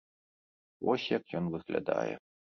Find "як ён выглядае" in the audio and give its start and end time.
1.17-2.13